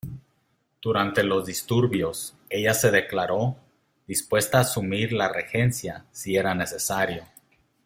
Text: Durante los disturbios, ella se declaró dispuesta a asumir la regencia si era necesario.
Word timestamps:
Durante 0.81 1.23
los 1.23 1.45
disturbios, 1.45 2.33
ella 2.49 2.73
se 2.73 2.89
declaró 2.89 3.55
dispuesta 4.07 4.57
a 4.57 4.61
asumir 4.61 5.13
la 5.13 5.31
regencia 5.31 6.05
si 6.11 6.37
era 6.37 6.55
necesario. 6.55 7.23